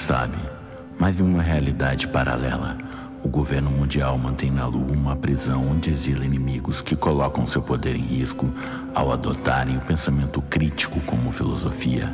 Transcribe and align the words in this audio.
sabe, 0.00 0.38
mas 0.98 1.20
em 1.20 1.22
uma 1.22 1.42
realidade 1.42 2.08
paralela, 2.08 2.78
o 3.22 3.28
governo 3.28 3.70
mundial 3.70 4.16
mantém 4.16 4.50
na 4.50 4.66
Lua 4.66 4.92
uma 4.92 5.14
prisão 5.14 5.68
onde 5.70 5.90
exila 5.90 6.24
inimigos 6.24 6.80
que 6.80 6.96
colocam 6.96 7.46
seu 7.46 7.60
poder 7.60 7.94
em 7.94 8.06
risco 8.06 8.50
ao 8.94 9.12
adotarem 9.12 9.76
o 9.76 9.80
pensamento 9.82 10.40
crítico 10.42 10.98
como 11.00 11.30
filosofia. 11.30 12.10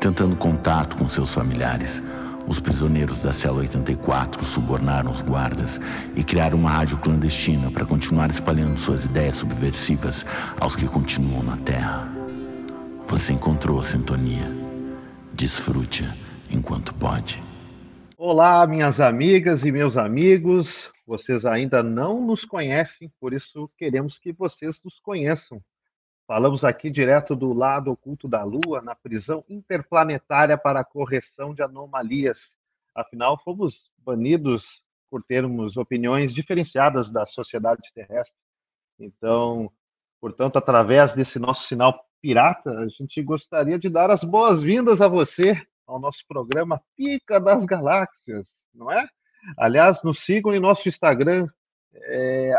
Tentando 0.00 0.34
contato 0.34 0.96
com 0.96 1.08
seus 1.08 1.32
familiares, 1.32 2.02
os 2.48 2.60
prisioneiros 2.60 3.18
da 3.18 3.32
cela 3.32 3.58
84 3.58 4.44
subornaram 4.44 5.10
os 5.10 5.22
guardas 5.22 5.80
e 6.16 6.22
criaram 6.24 6.58
uma 6.58 6.70
rádio 6.70 6.98
clandestina 6.98 7.70
para 7.70 7.86
continuar 7.86 8.30
espalhando 8.30 8.78
suas 8.78 9.04
ideias 9.04 9.36
subversivas 9.36 10.26
aos 10.60 10.74
que 10.74 10.86
continuam 10.86 11.44
na 11.44 11.56
Terra. 11.58 12.08
Você 13.06 13.32
encontrou 13.32 13.78
a 13.78 13.84
sintonia. 13.84 14.50
Desfrute 15.32 16.25
enquanto 16.50 16.94
pode. 16.94 17.42
Olá, 18.16 18.66
minhas 18.66 19.00
amigas 19.00 19.62
e 19.62 19.70
meus 19.70 19.96
amigos. 19.96 20.90
Vocês 21.06 21.44
ainda 21.44 21.82
não 21.82 22.24
nos 22.24 22.44
conhecem, 22.44 23.12
por 23.20 23.32
isso 23.32 23.70
queremos 23.76 24.18
que 24.18 24.32
vocês 24.32 24.82
nos 24.82 24.98
conheçam. 24.98 25.62
Falamos 26.26 26.64
aqui 26.64 26.90
direto 26.90 27.36
do 27.36 27.52
lado 27.52 27.92
oculto 27.92 28.26
da 28.26 28.42
Lua, 28.42 28.82
na 28.82 28.94
prisão 28.94 29.44
interplanetária 29.48 30.58
para 30.58 30.80
a 30.80 30.84
correção 30.84 31.54
de 31.54 31.62
anomalias. 31.62 32.50
Afinal, 32.94 33.38
fomos 33.44 33.84
banidos 33.98 34.82
por 35.08 35.22
termos 35.22 35.76
opiniões 35.76 36.32
diferenciadas 36.32 37.08
da 37.10 37.24
sociedade 37.24 37.82
terrestre. 37.94 38.36
Então, 38.98 39.70
portanto, 40.20 40.56
através 40.56 41.12
desse 41.12 41.38
nosso 41.38 41.68
sinal 41.68 42.04
pirata, 42.20 42.70
a 42.70 42.88
gente 42.88 43.22
gostaria 43.22 43.78
de 43.78 43.88
dar 43.88 44.10
as 44.10 44.24
boas-vindas 44.24 45.00
a 45.00 45.06
você 45.06 45.54
ao 45.86 45.98
nosso 45.98 46.24
programa 46.26 46.82
Pica 46.96 47.38
das 47.40 47.64
Galáxias, 47.64 48.48
não 48.74 48.90
é? 48.90 49.06
Aliás, 49.56 50.02
nos 50.02 50.24
sigam 50.24 50.54
em 50.54 50.60
nosso 50.60 50.88
Instagram, 50.88 51.46
é, 51.94 52.54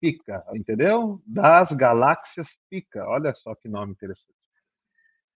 Pica, 0.00 0.44
entendeu? 0.54 1.20
Das 1.26 1.70
Galáxias 1.72 2.48
Pica. 2.70 3.06
Olha 3.06 3.34
só 3.34 3.54
que 3.54 3.68
nome 3.68 3.92
interessante. 3.92 4.40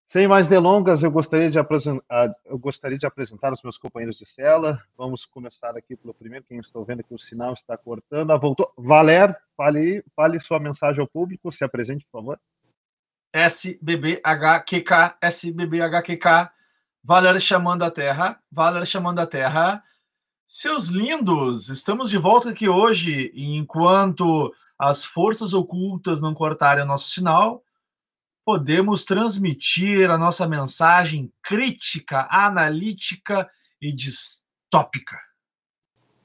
Sem 0.05 0.29
mais 0.29 0.47
delongas, 0.47 1.03
eu 1.03 1.11
gostaria 1.11 1.51
de 1.51 1.59
apresentar, 1.59 2.35
eu 2.45 2.59
gostaria 2.59 2.97
de 2.97 3.07
apresentar 3.07 3.53
os 3.53 3.63
meus 3.63 3.79
companheiros 3.79 4.19
de 4.19 4.27
cela. 4.27 4.79
Vamos 4.97 5.25
começar 5.25 5.77
aqui 5.77 5.97
pelo 5.97 6.13
primeiro, 6.13 6.45
quem 6.45 6.59
estou 6.59 6.85
vendo 6.85 7.03
que 7.03 7.15
o 7.15 7.19
sinal 7.19 7.53
está 7.53 7.77
cortando. 7.77 8.31
Ah, 8.31 8.37
voltou. 8.37 8.71
Valer, 8.77 9.35
fale, 9.57 10.05
fale 10.15 10.39
sua 10.39 10.59
mensagem 10.59 11.01
ao 11.01 11.09
público, 11.09 11.51
se 11.51 11.65
apresente, 11.65 12.05
por 12.11 12.21
favor. 12.21 12.41
SBBHQK, 13.35 15.17
SBBHQK, 15.21 16.51
Valer 17.03 17.41
chamando 17.41 17.83
a 17.83 17.91
Terra, 17.91 18.41
Valer 18.51 18.87
chamando 18.87 19.19
a 19.19 19.27
Terra. 19.27 19.83
Seus 20.47 20.87
lindos, 20.87 21.69
estamos 21.69 22.11
de 22.11 22.17
volta 22.17 22.51
aqui 22.51 22.69
hoje, 22.69 23.33
enquanto 23.35 24.55
as 24.79 25.05
forças 25.05 25.53
ocultas 25.53 26.23
não 26.23 26.33
cortarem 26.33 26.85
o 26.85 26.87
nosso 26.87 27.09
sinal, 27.11 27.65
podemos 28.45 29.05
transmitir 29.05 30.11
a 30.13 30.17
nossa 30.17 30.47
mensagem 30.47 31.33
crítica, 31.43 32.29
analítica 32.31 33.51
e 33.83 33.93
distópica. 33.93 35.19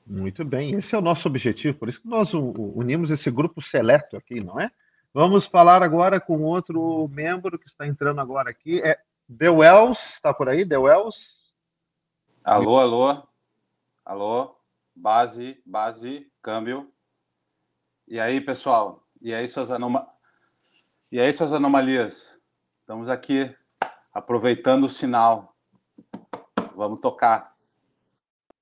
Muito 0.06 0.46
bem, 0.46 0.76
esse 0.76 0.94
é 0.94 0.98
o 0.98 1.02
nosso 1.02 1.28
objetivo, 1.28 1.76
por 1.80 1.90
isso 1.90 2.02
que 2.02 2.08
nós 2.08 2.30
unimos 2.34 3.10
esse 3.10 3.32
grupo 3.32 3.62
seleto 3.62 4.16
aqui, 4.16 4.44
não 4.44 4.60
é? 4.60 4.70
Vamos 5.12 5.44
falar 5.44 5.82
agora 5.82 6.22
com 6.22 6.44
outro 6.44 7.08
membro 7.08 7.58
que 7.58 7.68
está 7.68 7.88
entrando 7.88 8.22
agora 8.22 8.52
aqui, 8.52 8.80
é 8.80 9.02
The 9.36 9.50
Wells, 9.50 10.00
está 10.14 10.32
por 10.32 10.48
aí, 10.48 10.68
The 10.68 10.78
Wells? 10.78 11.28
Alô, 12.44 12.78
alô. 12.78 13.28
Alô, 14.06 14.56
base, 14.96 15.60
base, 15.66 16.32
câmbio. 16.44 16.94
E 18.08 18.20
aí, 18.20 18.40
pessoal? 18.40 19.04
E 19.20 19.34
aí, 19.34 19.48
suas, 19.48 19.72
anoma... 19.72 20.08
e 21.12 21.20
aí, 21.20 21.34
suas 21.34 21.54
anomalias? 21.54 22.32
Estamos 22.82 23.10
aqui 23.10 23.56
aproveitando 24.14 24.84
o 24.84 24.90
sinal. 24.90 25.56
Vamos 26.76 27.02
tocar. 27.02 27.56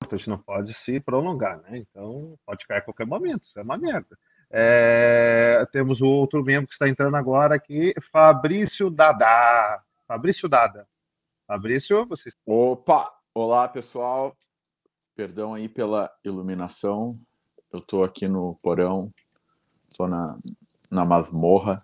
A 0.01 0.15
gente 0.15 0.29
não 0.29 0.37
pode 0.37 0.73
se 0.73 0.97
prolongar, 1.01 1.59
né? 1.63 1.77
Então, 1.77 2.39
pode 2.45 2.65
cair 2.65 2.77
a 2.77 2.81
qualquer 2.81 3.05
momento. 3.05 3.43
Isso 3.43 3.59
é 3.59 3.63
uma 3.63 3.77
merda. 3.77 4.17
É... 4.49 5.65
Temos 5.71 6.01
o 6.01 6.05
outro 6.05 6.43
membro 6.43 6.67
que 6.67 6.73
está 6.73 6.87
entrando 6.87 7.15
agora 7.15 7.55
aqui, 7.55 7.93
Fabrício 8.11 8.89
Dada. 8.89 9.81
Fabrício 10.07 10.47
Dada. 10.47 10.87
Fabrício, 11.47 12.05
você. 12.05 12.29
Opa! 12.45 13.11
Olá, 13.33 13.67
pessoal. 13.67 14.35
Perdão 15.15 15.53
aí 15.53 15.69
pela 15.69 16.11
iluminação. 16.23 17.17
Eu 17.71 17.79
estou 17.79 18.03
aqui 18.03 18.27
no 18.27 18.55
porão, 18.61 19.13
estou 19.89 20.07
na, 20.07 20.37
na 20.89 21.05
masmorra. 21.05 21.77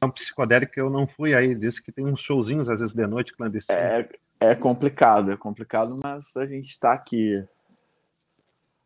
É 0.00 0.06
um 0.06 0.10
psicodélico 0.10 0.72
que 0.72 0.80
eu 0.80 0.90
não 0.90 1.06
fui 1.06 1.34
aí, 1.34 1.54
disse 1.54 1.80
que 1.80 1.90
tem 1.90 2.06
uns 2.06 2.20
showzinhos 2.20 2.68
às 2.68 2.78
vezes 2.78 2.94
de 2.94 3.06
noite 3.06 3.32
clandestino. 3.32 3.78
É, 3.78 4.08
é 4.40 4.54
complicado, 4.54 5.32
é 5.32 5.36
complicado, 5.36 5.98
mas 6.02 6.36
a 6.36 6.46
gente 6.46 6.70
está 6.70 6.92
aqui. 6.92 7.46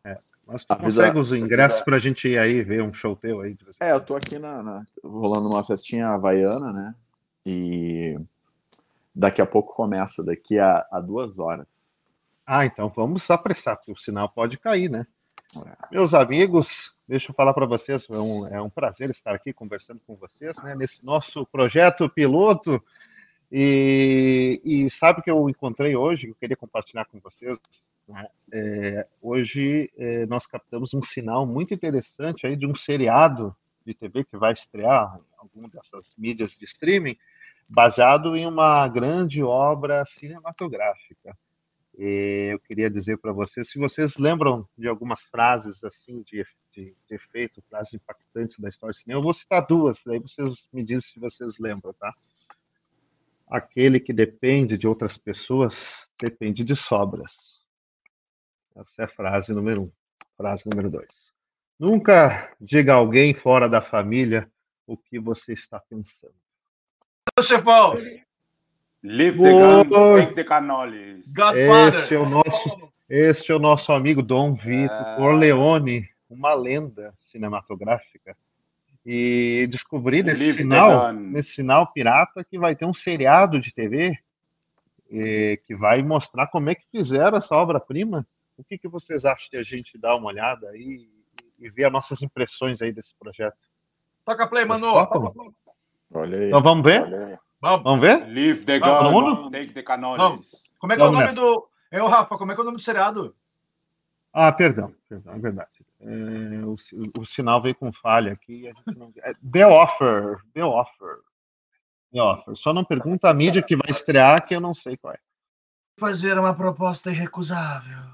É, 0.03 0.17
mas 0.47 0.63
tu 0.63 0.73
a 0.73 0.75
consegue 0.75 1.19
os 1.19 1.31
ingressos 1.31 1.79
para 1.81 1.95
a 1.95 1.99
gente 1.99 2.27
ir 2.27 2.37
aí 2.37 2.63
ver 2.63 2.81
um 2.81 2.91
show 2.91 3.15
teu 3.15 3.41
aí? 3.41 3.55
É, 3.79 3.91
eu 3.91 3.97
estou 3.97 4.17
aqui 4.17 4.39
na, 4.39 4.63
na, 4.63 4.83
rolando 5.03 5.47
uma 5.49 5.63
festinha 5.63 6.09
havaiana, 6.09 6.73
né? 6.73 6.95
E 7.45 8.19
daqui 9.13 9.41
a 9.41 9.45
pouco 9.45 9.75
começa, 9.75 10.23
daqui 10.23 10.57
a, 10.57 10.85
a 10.91 10.99
duas 10.99 11.37
horas. 11.37 11.93
Ah, 12.45 12.65
então 12.65 12.91
vamos 12.95 13.29
apressar, 13.29 13.77
porque 13.77 13.91
o 13.91 13.95
sinal 13.95 14.27
pode 14.29 14.57
cair, 14.57 14.89
né? 14.89 15.05
Meus 15.91 16.13
amigos, 16.13 16.91
deixa 17.07 17.29
eu 17.29 17.35
falar 17.35 17.53
para 17.53 17.65
vocês, 17.65 18.03
é 18.09 18.17
um, 18.17 18.47
é 18.47 18.61
um 18.61 18.69
prazer 18.69 19.09
estar 19.09 19.35
aqui 19.35 19.53
conversando 19.53 19.99
com 20.07 20.15
vocês, 20.15 20.55
né, 20.63 20.73
nesse 20.75 21.05
nosso 21.05 21.45
projeto 21.45 22.09
piloto. 22.09 22.81
E, 23.51 24.61
e 24.63 24.89
sabe 24.89 25.21
que 25.21 25.29
eu 25.29 25.49
encontrei 25.49 25.95
hoje, 25.95 26.27
eu 26.27 26.35
queria 26.35 26.55
compartilhar 26.55 27.05
com 27.05 27.19
vocês. 27.19 27.57
Né? 28.07 28.27
É, 28.53 29.07
hoje 29.21 29.91
é, 29.97 30.25
nós 30.25 30.45
captamos 30.45 30.93
um 30.93 31.01
sinal 31.01 31.45
muito 31.45 31.73
interessante 31.73 32.47
aí 32.47 32.55
de 32.55 32.65
um 32.65 32.73
seriado 32.73 33.55
de 33.85 33.93
TV 33.93 34.23
que 34.23 34.37
vai 34.37 34.51
estrear 34.51 35.17
em 35.17 35.39
alguma 35.39 35.67
dessas 35.69 36.11
mídias 36.17 36.51
de 36.51 36.65
streaming, 36.65 37.17
baseado 37.67 38.35
em 38.35 38.45
uma 38.45 38.87
grande 38.87 39.41
obra 39.43 40.03
cinematográfica 40.05 41.35
eu 41.97 42.59
queria 42.59 42.89
dizer 42.89 43.17
para 43.17 43.31
vocês, 43.31 43.69
se 43.69 43.77
vocês 43.77 44.15
lembram 44.17 44.67
de 44.77 44.87
algumas 44.87 45.21
frases 45.21 45.83
assim 45.83 46.21
de, 46.21 46.45
de, 46.71 46.95
de 47.07 47.15
efeito, 47.15 47.61
frases 47.69 47.93
impactantes 47.93 48.57
da 48.57 48.69
história 48.69 48.93
do 48.93 48.97
cinema, 48.97 49.19
eu 49.19 49.23
vou 49.23 49.33
citar 49.33 49.65
duas, 49.67 49.99
daí 50.05 50.19
vocês 50.19 50.67
me 50.71 50.83
dizem 50.83 51.11
se 51.11 51.19
vocês 51.19 51.57
lembram, 51.59 51.93
tá? 51.93 52.13
Aquele 53.51 53.99
que 53.99 54.13
depende 54.13 54.77
de 54.77 54.87
outras 54.87 55.17
pessoas 55.17 56.07
depende 56.17 56.63
de 56.63 56.73
sobras. 56.73 57.33
Essa 58.73 59.01
é 59.01 59.03
a 59.03 59.07
frase 59.09 59.51
número 59.51 59.81
um. 59.83 59.91
Frase 60.37 60.63
número 60.65 60.89
dois. 60.89 61.09
Nunca 61.77 62.49
diga 62.61 62.93
a 62.93 62.95
alguém 62.95 63.33
fora 63.33 63.67
da 63.67 63.81
família 63.81 64.49
o 64.87 64.95
que 64.95 65.19
você 65.19 65.51
está 65.51 65.81
pensando. 65.81 66.33
Chefão! 67.41 67.95
Live 69.03 69.37
the 69.37 70.33
the 70.35 70.43
cannolis. 70.45 71.25
Esse 71.57 72.15
é 72.15 72.19
o 72.19 72.29
nosso, 72.29 72.93
esse 73.09 73.51
é 73.51 73.55
o 73.55 73.59
nosso 73.59 73.91
amigo 73.91 74.21
Dom 74.21 74.53
Vito 74.53 74.93
é... 74.93 75.15
Corleone, 75.17 76.07
uma 76.29 76.53
lenda 76.53 77.13
cinematográfica. 77.17 78.37
E 79.05 79.67
descobri 79.69 80.21
nesse 80.21 80.53
final, 80.53 81.11
nesse 81.11 81.55
final 81.55 81.91
pirata 81.91 82.43
que 82.43 82.59
vai 82.59 82.75
ter 82.75 82.85
um 82.85 82.93
seriado 82.93 83.59
de 83.59 83.73
TV 83.73 84.17
que 85.65 85.75
vai 85.75 86.01
mostrar 86.01 86.47
como 86.47 86.69
é 86.69 86.75
que 86.75 86.85
fizeram 86.89 87.37
essa 87.37 87.53
obra-prima. 87.53 88.25
O 88.57 88.63
que, 88.63 88.77
que 88.77 88.87
vocês 88.87 89.25
acham 89.25 89.47
de 89.49 89.57
a 89.57 89.63
gente 89.63 89.97
dar 89.97 90.15
uma 90.15 90.27
olhada 90.27 90.69
aí 90.69 91.09
e, 91.59 91.69
ver 91.69 91.85
as 91.85 91.91
nossas 91.91 92.21
impressões 92.21 92.81
aí 92.81 92.91
desse 92.91 93.13
projeto? 93.19 93.57
Toca 94.23 94.47
play, 94.47 94.65
mano! 94.65 94.93
Olha 96.13 96.37
aí. 96.37 96.47
Então 96.47 96.61
vamos 96.61 96.85
ver? 96.85 97.39
Vamos, 97.59 97.83
Vamos 97.83 98.01
ver? 98.01 98.25
Leave 98.27 98.65
the 98.65 98.79
gun, 98.79 99.51
take 99.51 99.73
the 99.73 99.83
cannons. 99.83 100.45
Como 100.79 100.93
é 100.93 100.95
que 100.95 101.01
é 101.01 101.05
o 101.05 101.11
nome 101.11 101.31
do. 101.33 101.67
É 101.91 102.01
o 102.01 102.07
Rafa, 102.07 102.37
como 102.37 102.51
é 102.51 102.55
que 102.55 102.61
é 102.61 102.63
o 102.63 102.65
nome 102.65 102.77
do 102.77 102.83
seriado? 102.83 103.35
Ah, 104.33 104.51
perdão, 104.51 104.95
perdão, 105.09 105.33
é 105.33 105.39
verdade. 105.39 105.69
É, 106.03 106.65
o, 106.65 106.75
o, 107.19 107.25
sinal 107.25 107.61
veio 107.61 107.75
com 107.75 107.91
falha 107.93 108.33
aqui. 108.33 108.71
Não... 108.97 109.13
É 109.17 109.33
the 109.51 109.65
Offer, 109.65 110.37
The 110.53 110.63
Offer. 110.63 111.19
The 112.11 112.21
Offer. 112.21 112.55
Só 112.55 112.73
não 112.73 112.83
pergunta 112.83 113.29
a 113.29 113.33
mídia 113.33 113.61
que 113.61 113.75
vai 113.75 113.89
estrear, 113.89 114.45
que 114.45 114.55
eu 114.55 114.59
não 114.59 114.73
sei 114.73 114.97
qual 114.97 115.13
é. 115.13 115.19
Fazer 115.99 116.39
uma 116.39 116.55
proposta 116.55 117.11
irrecusável. 117.11 118.11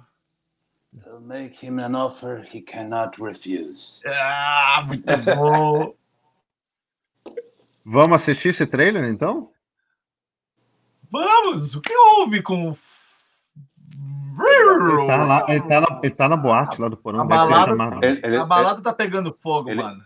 I'll 1.06 1.22
make 1.22 1.64
him 1.66 1.80
an 1.80 1.96
offer 1.96 2.44
he 2.52 2.62
cannot 2.62 3.22
refuse. 3.22 4.02
Ah, 4.08 4.84
muito 4.86 5.06
bom. 5.18 5.96
Vamos 7.86 8.22
assistir 8.22 8.50
esse 8.50 8.66
trailer, 8.66 9.06
então? 9.06 9.52
Vamos! 11.10 11.76
O 11.76 11.82
que 11.82 11.96
houve 11.96 12.42
com. 12.42 12.76
Ele 14.68 15.08
tá, 15.08 15.16
lá, 15.18 15.46
ele, 15.48 15.62
tá 15.62 15.82
na, 15.82 16.00
ele 16.04 16.14
tá 16.16 16.30
na 16.30 16.38
boate 16.38 16.82
lá 16.82 16.88
do 16.90 16.98
porão. 16.98 17.22
A 17.22 17.26
balada, 17.26 17.74
Ele, 18.06 18.20
ele, 18.24 18.38
a 18.38 18.46
balada 18.46 18.82
tá 18.82 18.94
pegando 18.94 19.36
fogo, 19.40 19.70
ele- 19.70 19.82
mano. 19.82 20.04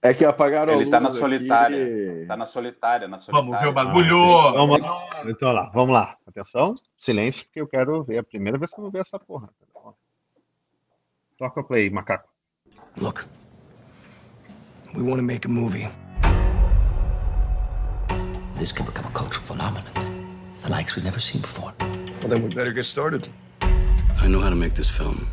É 0.00 0.14
que 0.14 0.24
apagaram 0.24 0.74
ele 0.80 0.88
tá 0.90 1.00
na 1.00 1.10
solitária. 1.10 1.82
aqui. 1.84 2.26
Tá 2.28 2.36
na 2.36 2.46
solitária, 2.46 3.08
na 3.08 3.18
solitária. 3.18 3.48
Vamos 3.50 3.60
ver 3.60 3.68
o 3.68 3.72
bagulho! 3.72 4.52
Vamos 4.52 4.80
lá. 4.80 5.22
Então 5.26 5.52
lá, 5.52 5.70
vamos 5.74 5.90
lá. 5.92 6.16
Atenção, 6.26 6.72
silêncio, 6.96 7.42
porque 7.46 7.60
eu 7.60 7.66
quero 7.66 8.04
ver. 8.04 8.14
É 8.14 8.18
a 8.20 8.22
primeira 8.22 8.56
vez 8.56 8.70
que 8.70 8.78
eu 8.78 8.82
vou 8.82 8.92
ver 8.92 9.00
essa 9.00 9.18
porra. 9.18 9.48
Toca 11.36 11.60
o 11.60 11.64
play, 11.64 11.90
macaco. 11.90 12.28
Look, 13.00 13.24
we 14.94 15.02
want 15.02 15.16
to 15.16 15.22
make 15.24 15.46
a 15.46 15.50
movie. 15.50 15.88
This 18.56 18.72
could 18.72 18.86
become 18.86 19.06
a 19.06 19.12
cultural 19.12 19.42
phenomenon, 19.44 19.82
the 20.62 20.70
likes 20.70 20.94
we've 20.96 21.04
never 21.04 21.20
seen 21.20 21.40
before. 21.40 21.72
Well, 22.20 22.28
then 22.28 22.42
we 22.42 22.48
better 22.54 22.72
get 22.72 22.84
started. 22.86 23.28
I 24.20 24.26
know 24.28 24.40
how 24.40 24.50
to 24.50 24.56
make 24.56 24.74
this 24.74 24.90
film. 24.90 25.26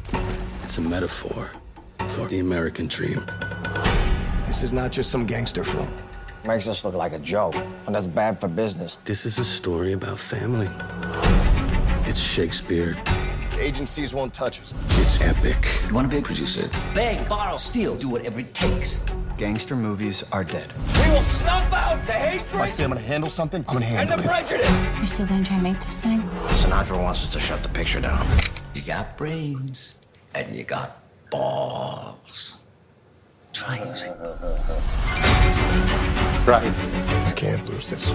It's 0.63 0.77
a 0.77 0.81
metaphor 0.81 1.51
for 2.09 2.27
the 2.27 2.39
American 2.39 2.87
dream. 2.87 3.25
This 4.45 4.63
is 4.63 4.71
not 4.73 4.91
just 4.91 5.11
some 5.11 5.25
gangster 5.25 5.63
film. 5.63 5.87
Makes 6.45 6.67
us 6.67 6.85
look 6.85 6.93
like 6.93 7.13
a 7.13 7.19
joke, 7.19 7.55
and 7.87 7.95
that's 7.95 8.05
bad 8.07 8.39
for 8.39 8.47
business. 8.47 8.97
This 9.03 9.25
is 9.25 9.39
a 9.39 9.43
story 9.43 9.93
about 9.93 10.19
family. 10.19 10.69
It's 12.07 12.19
Shakespeare. 12.19 12.95
Agencies 13.59 14.13
won't 14.13 14.33
touch 14.33 14.61
us. 14.61 14.73
It's 15.01 15.19
epic. 15.21 15.67
You 15.87 15.93
want 15.95 16.05
to 16.09 16.15
be 16.15 16.19
a 16.19 16.21
producer? 16.21 16.69
Beg, 16.93 17.27
borrow, 17.27 17.57
steal, 17.57 17.95
do 17.95 18.09
whatever 18.09 18.41
it 18.41 18.53
takes. 18.53 19.03
Gangster 19.37 19.75
movies 19.75 20.23
are 20.31 20.43
dead. 20.43 20.71
We 21.03 21.09
will 21.11 21.21
snuff 21.23 21.73
out 21.73 22.05
the 22.05 22.13
If 22.15 22.53
I 22.55 22.57
hatred 22.59 22.69
say 22.69 22.83
I'm 22.83 22.91
gonna 22.91 23.01
handle 23.01 23.29
something, 23.29 23.65
I'm 23.67 23.73
gonna 23.73 23.85
handle 23.85 24.13
and 24.19 24.21
handle 24.21 24.45
the 24.45 24.55
it. 24.55 24.59
prejudice. 24.65 24.99
You 24.99 25.05
still 25.07 25.25
gonna 25.25 25.43
try 25.43 25.55
and 25.55 25.63
make 25.63 25.79
this 25.79 25.97
thing? 26.01 26.21
Sinatra 26.47 27.01
wants 27.01 27.25
us 27.25 27.33
to 27.33 27.39
shut 27.39 27.63
the 27.63 27.69
picture 27.69 27.99
down. 27.99 28.25
You 28.85 28.93
got 28.93 29.17
brains, 29.17 29.95
and 30.35 30.55
you 30.55 30.63
got 30.63 31.01
balls. 31.31 32.61
Try 33.51 33.83
using 33.83 34.13
those. 34.19 34.63
Right. 36.45 36.71
I 37.25 37.33
can't 37.35 37.67
lose 37.67 37.89
this. 37.89 38.09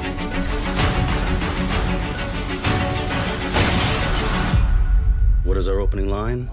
What 5.42 5.56
is 5.56 5.66
our 5.66 5.80
opening 5.80 6.08
line? 6.08 6.48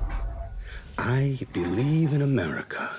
I 0.97 1.37
believe 1.53 2.11
in 2.11 2.23
America. 2.23 2.89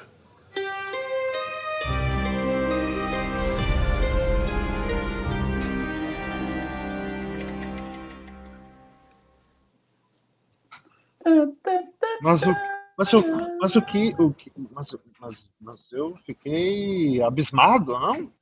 Mas 12.23 12.43
o, 12.43 12.57
mas 12.97 13.13
o, 13.13 13.25
mas 13.61 13.77
o 13.77 13.83
que. 13.83 14.15
O 14.19 14.33
que 14.33 14.53
mas, 14.71 14.89
mas, 15.21 15.51
mas 15.61 15.93
eu 15.93 16.17
fiquei 16.27 17.23
abismado, 17.23 17.93
não? 17.93 18.33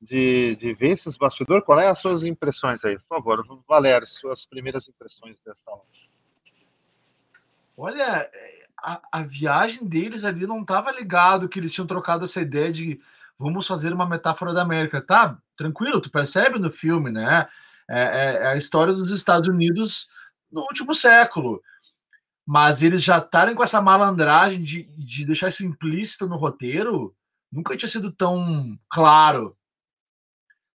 De, 0.00 0.56
de 0.56 0.74
ver 0.74 0.90
esses 0.90 1.16
bastidores. 1.16 1.64
Qual 1.64 1.80
é 1.80 1.88
as 1.88 1.98
suas 1.98 2.22
impressões 2.22 2.84
aí? 2.84 2.98
Por 2.98 3.16
favor, 3.16 3.62
Valério, 3.66 4.06
suas 4.06 4.44
primeiras 4.44 4.86
impressões 4.88 5.40
dessa 5.40 5.70
aula. 5.70 5.82
Olha, 7.76 8.30
a, 8.80 9.00
a 9.10 9.22
viagem 9.22 9.84
deles 9.86 10.24
ali 10.24 10.46
não 10.46 10.60
estava 10.60 10.92
ligado 10.92 11.48
que 11.48 11.58
eles 11.58 11.72
tinham 11.72 11.86
trocado 11.86 12.24
essa 12.24 12.40
ideia 12.40 12.72
de 12.72 13.00
vamos 13.38 13.66
fazer 13.66 13.92
uma 13.92 14.06
metáfora 14.06 14.52
da 14.52 14.62
América. 14.62 15.00
Tá, 15.00 15.38
tranquilo, 15.56 16.00
tu 16.00 16.10
percebe 16.10 16.58
no 16.58 16.70
filme, 16.70 17.10
né? 17.10 17.48
É, 17.88 18.02
é- 18.02 18.36
é 18.44 18.46
a 18.48 18.56
história 18.56 18.92
dos 18.92 19.10
Estados 19.10 19.48
Unidos 19.48 20.08
no 20.52 20.60
último 20.62 20.94
século. 20.94 21.62
Mas 22.46 22.82
eles 22.82 23.02
já 23.02 23.18
estarem 23.18 23.54
com 23.54 23.62
essa 23.62 23.80
malandragem 23.80 24.62
de, 24.62 24.84
de 24.98 25.24
deixar 25.24 25.48
isso 25.48 25.64
implícito 25.64 26.26
no 26.28 26.36
roteiro, 26.36 27.14
nunca 27.50 27.76
tinha 27.76 27.88
sido 27.88 28.12
tão 28.12 28.78
claro. 28.88 29.56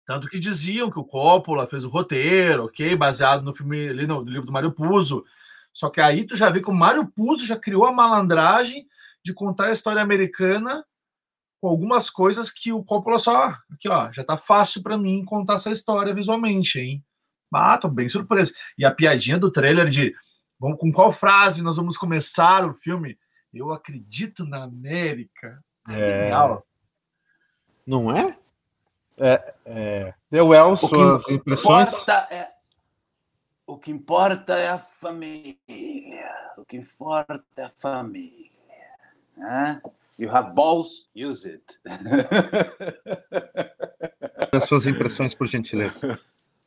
Tanto 0.05 0.27
que 0.27 0.39
diziam 0.39 0.89
que 0.89 0.97
o 0.97 1.03
Coppola 1.03 1.67
fez 1.67 1.85
o 1.85 1.89
roteiro, 1.89 2.65
ok, 2.65 2.95
baseado 2.95 3.43
no 3.43 3.53
filme 3.53 3.89
ali 3.89 4.07
no, 4.07 4.23
no 4.23 4.31
livro 4.31 4.47
do 4.47 4.51
Mário 4.51 4.71
Puzo. 4.71 5.23
Só 5.71 5.89
que 5.89 6.01
aí 6.01 6.25
tu 6.25 6.35
já 6.35 6.49
vê 6.49 6.61
que 6.61 6.69
o 6.69 6.73
Mário 6.73 7.05
Puzo 7.05 7.45
já 7.45 7.55
criou 7.55 7.85
a 7.85 7.91
malandragem 7.91 8.87
de 9.23 9.33
contar 9.33 9.65
a 9.65 9.71
história 9.71 10.01
americana 10.01 10.83
com 11.61 11.67
algumas 11.67 12.09
coisas 12.09 12.51
que 12.51 12.71
o 12.71 12.83
Coppola 12.83 13.19
só, 13.19 13.55
aqui 13.71 13.87
ó, 13.87 14.11
já 14.11 14.23
tá 14.23 14.37
fácil 14.37 14.81
para 14.81 14.97
mim 14.97 15.23
contar 15.25 15.55
essa 15.55 15.69
história 15.69 16.13
visualmente, 16.13 16.79
hein? 16.79 17.03
Ah, 17.53 17.77
tô 17.77 17.87
bem 17.87 18.07
surpreso. 18.07 18.53
E 18.77 18.85
a 18.85 18.91
piadinha 18.91 19.37
do 19.37 19.51
trailer 19.51 19.89
de 19.89 20.15
vamos 20.59 20.77
com 20.77 20.91
qual 20.91 21.11
frase 21.11 21.63
nós 21.63 21.77
vamos 21.77 21.97
começar 21.97 22.65
o 22.65 22.73
filme? 22.73 23.17
Eu 23.53 23.71
acredito 23.71 24.45
na 24.45 24.63
América. 24.63 25.63
É, 25.87 26.23
Genial. 26.23 26.65
não 27.85 28.15
é? 28.15 28.37
É, 29.17 29.53
é, 29.65 30.13
que 30.29 30.95
suas 30.95 31.27
impressões? 31.27 31.89
importa 31.89 32.27
é 32.29 32.51
o 33.69 33.77
que 33.77 33.91
importa 33.91 34.57
é 34.57 34.67
a 34.67 34.79
família. 34.79 35.55
O 36.57 36.65
que 36.65 36.75
importa 36.75 37.39
é 37.55 37.65
a 37.65 37.71
família. 37.79 38.49
Né? 39.37 39.79
You 40.17 40.35
have 40.35 40.55
balls, 40.55 41.07
use 41.15 41.47
it. 41.47 41.63
As 44.51 44.63
suas 44.63 44.87
impressões, 44.87 45.35
por 45.35 45.45
gentileza. 45.45 46.19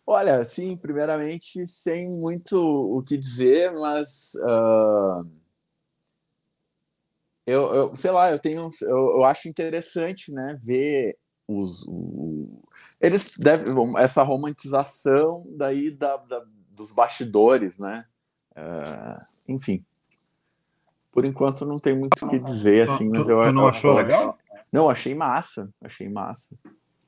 Olha, 0.06 0.44
sim, 0.44 0.76
primeiramente, 0.76 1.66
sem 1.66 2.08
muito 2.10 2.56
o 2.58 3.02
que 3.02 3.16
dizer, 3.16 3.72
mas 3.72 4.32
ah, 4.43 5.22
eu, 7.46 7.75
eu, 7.75 7.96
sei 7.96 8.10
lá, 8.10 8.31
eu 8.31 8.38
tenho, 8.38 8.69
eu, 8.82 8.88
eu 9.16 9.25
acho 9.25 9.49
interessante, 9.49 10.32
né, 10.32 10.58
ver 10.62 11.16
os, 11.49 11.84
o- 11.87 12.62
eles 13.00 13.37
devem, 13.37 13.75
essa 13.99 14.22
romantização 14.22 15.44
daí 15.56 15.90
da, 15.90 16.16
da- 16.16 16.44
dos 16.76 16.93
bastidores, 16.93 17.78
né, 17.78 18.04
Ah, 18.54 19.25
enfim. 19.49 19.85
Por 21.11 21.25
enquanto 21.25 21.64
não 21.64 21.76
tem 21.78 21.97
muito 21.97 22.25
o 22.25 22.28
que 22.28 22.38
dizer, 22.38 22.82
assim, 22.82 23.09
mas 23.09 23.28
eu 23.28 23.42
Tu 23.44 23.52
não 23.52 23.68
achou 23.68 23.94
legal? 23.94 24.38
Não, 24.71 24.88
achei 24.90 25.14
massa, 25.14 25.71
achei 25.82 26.09
massa. 26.09 26.56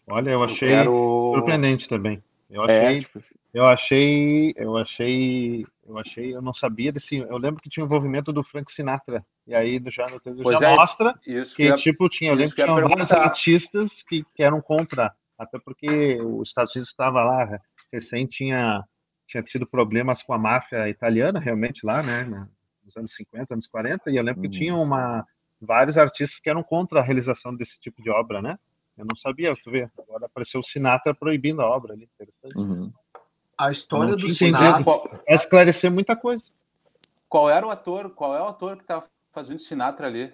Olha, 0.06 0.30
eu 0.30 0.42
achei 0.42 0.68
Quero... 0.68 1.32
surpreendente 1.34 1.88
também. 1.88 2.22
Eu 2.50 2.62
É, 2.64 2.86
achei, 2.86 3.00
tipo, 3.00 3.18
assim, 3.18 3.34
eu 3.52 3.66
achei, 3.66 4.54
eu 4.56 4.76
achei, 4.76 5.66
eu 5.86 5.98
achei, 5.98 6.34
eu 6.34 6.42
não 6.42 6.52
sabia 6.52 6.92
desse. 6.92 7.16
Eu 7.16 7.36
lembro 7.38 7.60
que 7.62 7.68
tinha 7.68 7.82
o 7.84 7.86
envolvimento 7.86 8.32
do 8.32 8.44
Frank 8.44 8.70
Sinatra. 8.70 9.24
E 9.46 9.54
aí 9.54 9.82
já 9.86 10.08
no 10.08 10.20
já 10.52 10.58
é, 10.70 10.76
mostra 10.76 11.14
Isso 11.26 11.56
que 11.56 11.62
que 11.64 11.68
eu- 11.70 11.74
tipo 11.74 12.08
tinha, 12.08 12.30
eu 12.30 12.34
lembro 12.36 12.54
que 12.54 12.62
tinha 12.62 12.74
vários 12.74 13.10
artistas 13.10 14.02
que, 14.08 14.24
que 14.34 14.42
eram 14.42 14.60
contra, 14.60 15.14
até 15.38 15.58
porque 15.58 16.20
os 16.22 16.48
Estados 16.48 16.74
Unidos 16.74 16.90
estava 16.90 17.22
lá 17.22 17.48
recém 17.92 18.26
tinha 18.26 18.82
tinha 19.26 19.42
tido 19.42 19.66
problemas 19.66 20.22
com 20.22 20.32
a 20.34 20.38
máfia 20.38 20.88
italiana 20.88 21.40
realmente 21.40 21.84
lá, 21.84 22.02
né, 22.02 22.24
nos 22.84 22.96
anos 22.96 23.12
50, 23.14 23.54
anos 23.54 23.66
40, 23.66 24.10
e 24.10 24.16
eu 24.16 24.22
lembro 24.22 24.42
que 24.42 24.48
Uhum. 24.48 24.52
tinha 24.54 24.74
uma 24.76 25.26
vários 25.60 25.96
artistas 25.96 26.38
que 26.38 26.50
eram 26.50 26.62
contra 26.62 27.00
a 27.00 27.02
realização 27.02 27.54
desse 27.54 27.78
tipo 27.80 28.02
de 28.02 28.10
obra, 28.10 28.42
né? 28.42 28.58
Eu 28.96 29.04
não 29.04 29.14
sabia, 29.16 29.54
tu 29.62 29.70
vê, 29.70 29.88
agora 29.98 30.26
apareceu 30.26 30.60
o 30.60 30.62
Sinatra 30.62 31.14
proibindo 31.14 31.60
a 31.62 31.68
obra 31.68 31.94
ali, 31.94 32.08
interessante. 32.14 32.56
uhum. 32.56 32.92
A 33.58 33.70
história 33.70 34.10
Não 34.10 34.16
do. 34.16 34.28
Sinatra. 34.28 34.82
Vai 34.82 35.00
esclarecer 35.28 35.90
muita 35.90 36.16
coisa. 36.16 36.42
Qual 37.28 37.48
era 37.50 37.66
o 37.66 37.70
ator? 37.70 38.10
Qual 38.10 38.34
é 38.36 38.40
o 38.42 38.46
ator 38.46 38.76
que 38.76 38.84
tá 38.84 39.02
fazendo 39.32 39.60
Sinatra 39.60 40.06
ali? 40.06 40.32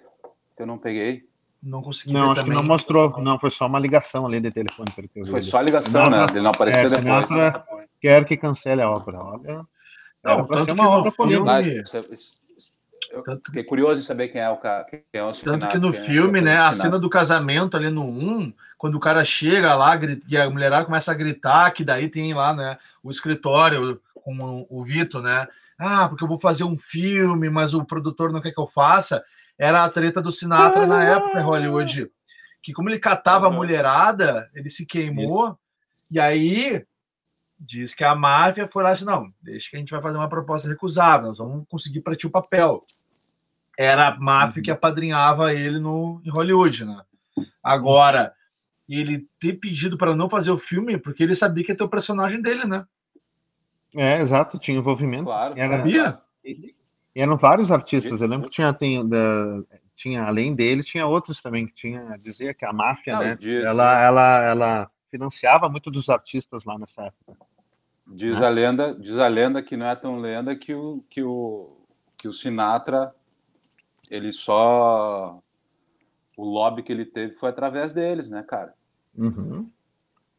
Que 0.55 0.63
eu 0.63 0.67
não 0.67 0.77
peguei. 0.77 1.27
Não 1.61 1.81
consegui 1.83 2.13
Não, 2.13 2.21
ver 2.21 2.31
acho 2.31 2.39
que 2.39 2.45
também. 2.47 2.57
não 2.57 2.63
mostrou, 2.67 3.21
não, 3.21 3.39
foi 3.39 3.51
só 3.51 3.67
uma 3.67 3.77
ligação 3.77 4.25
ali 4.25 4.39
de 4.39 4.49
telefone. 4.51 4.91
que 4.91 5.07
Foi 5.25 5.35
ali. 5.39 5.43
só 5.43 5.57
a 5.57 5.61
ligação, 5.61 5.91
né? 5.91 6.05
Sinatra- 6.17 6.35
Ele 6.35 6.43
não 6.43 6.49
apareceu 6.51 6.79
é, 6.87 6.89
depois. 6.89 7.27
Sinatra 7.27 7.65
quer 7.99 8.25
que 8.25 8.37
cancele 8.37 8.81
a 8.81 8.89
obra. 8.89 9.19
Olha, 9.23 9.65
Não, 10.23 10.45
tanto 10.47 10.57
ser 10.59 10.65
que 10.65 10.71
uma 10.71 10.83
no 10.85 10.89
obra 10.89 11.11
filme- 11.11 11.37
política. 11.37 12.01
Eu 13.11 13.23
Tanto 13.23 13.47
fiquei 13.47 13.63
curioso 13.63 13.99
em 13.99 14.03
saber 14.03 14.29
quem 14.29 14.41
é 14.41 14.49
o 14.49 14.57
cara. 14.57 14.85
Quem 14.85 15.03
é 15.13 15.23
o 15.23 15.31
Tanto 15.31 15.67
que 15.67 15.77
no 15.77 15.89
é 15.89 15.93
filme, 15.93 16.39
ator 16.39 16.43
né, 16.43 16.57
a 16.57 16.71
cena 16.71 16.97
do 16.97 17.09
casamento 17.09 17.75
ali 17.75 17.89
no 17.89 18.03
1, 18.03 18.53
quando 18.77 18.95
o 18.95 18.99
cara 18.99 19.23
chega 19.23 19.75
lá 19.75 19.99
e 20.27 20.37
a 20.37 20.49
mulherada 20.49 20.85
começa 20.85 21.11
a 21.11 21.15
gritar, 21.15 21.71
que 21.71 21.83
daí 21.83 22.09
tem 22.09 22.33
lá, 22.33 22.53
né, 22.53 22.77
o 23.03 23.11
escritório 23.11 24.01
com 24.15 24.37
o, 24.37 24.67
o 24.69 24.83
Vitor, 24.83 25.21
né? 25.21 25.47
Ah, 25.77 26.07
porque 26.07 26.23
eu 26.23 26.27
vou 26.27 26.39
fazer 26.39 26.63
um 26.63 26.77
filme, 26.77 27.49
mas 27.49 27.73
o 27.73 27.83
produtor 27.83 28.31
não 28.31 28.41
quer 28.41 28.51
que 28.51 28.59
eu 28.59 28.67
faça. 28.67 29.23
Era 29.57 29.83
a 29.83 29.89
treta 29.89 30.21
do 30.21 30.31
Sinatra 30.31 30.85
na 30.85 31.03
época 31.03 31.39
em 31.39 31.43
Hollywood. 31.43 32.11
Que 32.61 32.71
como 32.71 32.89
ele 32.89 32.99
catava 32.99 33.47
a 33.47 33.51
mulherada, 33.51 34.49
ele 34.53 34.69
se 34.69 34.85
queimou, 34.85 35.57
e 36.09 36.19
aí 36.19 36.85
diz 37.59 37.93
que 37.93 38.03
a 38.03 38.15
máfia 38.15 38.69
foi 38.71 38.83
lá 38.83 38.89
e 38.89 38.93
disse, 38.93 39.05
não, 39.05 39.31
deixa 39.41 39.69
que 39.69 39.75
a 39.75 39.79
gente 39.79 39.91
vai 39.91 40.01
fazer 40.01 40.17
uma 40.17 40.29
proposta 40.29 40.67
recusável, 40.67 41.27
nós 41.27 41.37
vamos 41.37 41.65
conseguir 41.69 42.01
para 42.01 42.15
ti 42.15 42.25
o 42.25 42.31
papel 42.31 42.83
era 43.77 44.09
a 44.09 44.17
máfia 44.19 44.61
que 44.61 44.71
apadrinhava 44.71 45.53
ele 45.53 45.79
no, 45.79 46.21
em 46.25 46.29
Hollywood, 46.29 46.85
né? 46.85 47.01
Agora, 47.63 48.33
ele 48.87 49.27
ter 49.39 49.53
pedido 49.53 49.97
para 49.97 50.15
não 50.15 50.29
fazer 50.29 50.51
o 50.51 50.57
filme 50.57 50.97
porque 50.97 51.23
ele 51.23 51.35
sabia 51.35 51.63
que 51.63 51.71
ia 51.71 51.77
ter 51.77 51.83
o 51.83 51.89
personagem 51.89 52.41
dele, 52.41 52.65
né? 52.65 52.85
É, 53.95 54.19
exato, 54.19 54.57
tinha 54.57 54.77
envolvimento. 54.77 55.25
Claro. 55.25 55.53
Era, 55.57 55.77
Sabia? 55.77 56.21
e 56.45 56.75
eram 57.15 57.37
vários 57.37 57.69
artistas. 57.71 58.21
Eu 58.21 58.27
lembro 58.27 58.47
que 58.47 58.55
tinha, 58.55 58.73
tem, 58.73 59.07
da, 59.07 59.61
tinha 59.95 60.23
além 60.23 60.55
dele, 60.55 60.81
tinha 60.83 61.05
outros 61.05 61.41
também 61.41 61.67
que 61.67 61.73
tinha 61.73 62.17
dizia 62.23 62.53
que 62.53 62.65
a 62.65 62.71
máfia, 62.71 63.13
Não, 63.13 63.19
né? 63.21 63.37
diz- 63.39 63.63
ela, 63.63 64.01
ela, 64.01 64.43
ela 64.43 64.91
financiava 65.09 65.67
muito 65.67 65.91
dos 65.91 66.07
artistas 66.09 66.63
lá 66.63 66.77
nessa 66.79 67.03
época. 67.03 67.37
Diz 68.07 68.39
Né? 68.39 68.45
a 68.45 68.49
lenda, 68.49 68.95
diz 68.95 69.17
a 69.17 69.27
lenda 69.27 69.61
que 69.61 69.75
não 69.77 69.85
é 69.87 69.95
tão 69.95 70.19
lenda 70.19 70.55
que 70.55 70.73
o 70.73 71.03
que 71.09 71.21
o 71.23 71.77
que 72.17 72.27
o 72.27 72.33
Sinatra 72.33 73.09
ele 74.11 74.31
só 74.33 75.41
o 76.37 76.43
lobby 76.43 76.83
que 76.83 76.91
ele 76.91 77.05
teve 77.05 77.33
foi 77.35 77.49
através 77.49 77.93
deles, 77.93 78.29
né, 78.29 78.43
cara? 78.43 78.75
Uhum. 79.17 79.69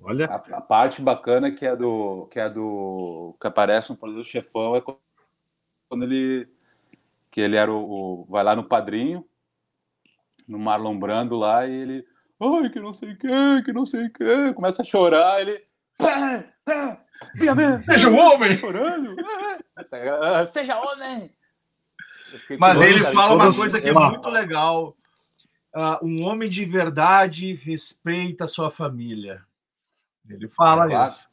Olha, 0.00 0.26
A, 0.26 0.34
a 0.34 0.60
parte 0.60 1.00
bacana 1.00 1.50
que 1.50 1.64
é 1.64 1.74
do 1.74 2.26
que 2.30 2.38
é 2.38 2.48
do 2.50 3.34
que 3.40 3.46
aparece 3.46 3.90
no 3.90 3.96
Poderoso 3.96 4.28
Chefão 4.28 4.76
é 4.76 4.80
quando 4.80 6.02
ele 6.04 6.48
que 7.30 7.40
ele 7.40 7.56
era 7.56 7.72
o, 7.72 8.22
o- 8.22 8.26
vai 8.28 8.44
lá 8.44 8.54
no 8.54 8.64
padrinho 8.64 9.24
no 10.46 10.58
Marlon 10.58 10.98
Brando 10.98 11.36
lá 11.36 11.66
e 11.66 11.72
ele 11.72 12.06
ai 12.40 12.68
que 12.70 12.80
não 12.80 12.92
sei 12.92 13.12
o 13.12 13.16
que 13.18 13.62
que 13.64 13.72
não 13.72 13.86
sei 13.86 14.06
o 14.06 14.12
que 14.12 14.52
começa 14.54 14.82
a 14.82 14.84
chorar 14.84 15.40
ele 15.40 15.64
"Pá, 15.96 16.44
pá, 16.64 17.00
minha 17.34 17.54
mãe, 17.54 17.82
Seja 17.84 18.10
um 18.10 18.18
homem! 18.18 18.56
chorando 18.58 19.14
Ah, 20.20 20.44
seja 20.46 20.78
homem 20.80 21.30
Mas 22.58 22.80
ele 22.80 23.00
cara, 23.00 23.14
fala 23.14 23.34
uma 23.34 23.54
coisa 23.54 23.80
que 23.80 23.88
é 23.88 23.92
uma- 23.92 24.10
muito 24.10 24.28
legal. 24.28 24.96
Ah, 25.74 25.98
um 26.02 26.22
homem 26.24 26.48
de 26.50 26.64
verdade 26.64 27.54
respeita 27.54 28.44
a 28.44 28.48
sua 28.48 28.70
família. 28.70 29.42
Ele 30.28 30.48
fala 30.48 30.86
Claro. 30.86 31.10
isso. 31.10 31.28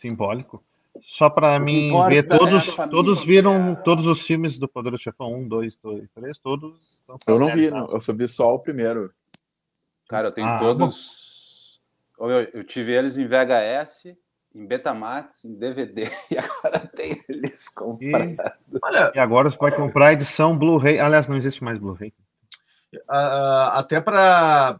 simbólico. 0.00 0.62
Só 1.00 1.30
para 1.30 1.58
mim 1.58 1.88
importa 1.88 2.10
ver, 2.10 2.16
é 2.18 2.22
todos, 2.22 2.66
família. 2.66 2.90
todos 2.90 3.24
viram 3.24 3.74
todos 3.82 4.06
os 4.06 4.20
filmes 4.22 4.58
do 4.58 4.68
Poderoso 4.68 5.02
Chefão 5.02 5.32
1, 5.34 5.48
2, 5.48 5.74
2, 5.76 6.08
3, 6.14 6.38
todos. 6.38 6.78
Eu 7.26 7.38
não 7.38 7.46
vi, 7.50 7.70
não. 7.70 7.86
eu 7.90 8.00
só 8.00 8.12
vi 8.12 8.28
só 8.28 8.48
o 8.50 8.58
primeiro. 8.58 9.12
Cara, 10.08 10.28
eu 10.28 10.32
tenho 10.32 10.46
Ah, 10.46 10.58
todos. 10.58 11.80
Meu, 12.20 12.28
Eu 12.52 12.62
tive 12.64 12.92
eles 12.92 13.16
em 13.16 13.26
VHS, 13.26 14.16
em 14.54 14.66
Betamax, 14.66 15.44
em 15.44 15.54
DVD, 15.58 16.10
e 16.30 16.38
agora 16.38 16.80
tem 16.94 17.22
eles 17.28 17.68
comprados. 17.68 18.36
Olha, 18.82 19.12
E 19.14 19.18
agora 19.18 19.50
você 19.50 19.56
vai 19.56 19.72
comprar 19.74 20.08
a 20.08 20.12
edição 20.12 20.56
Blu-ray. 20.56 20.98
Aliás, 20.98 21.26
não 21.26 21.36
existe 21.36 21.62
mais 21.64 21.78
Blu-ray. 21.78 22.12
ah, 23.08 23.78
até 23.78 24.00
para 24.00 24.78